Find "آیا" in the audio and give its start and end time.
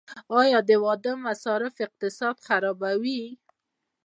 0.41-0.59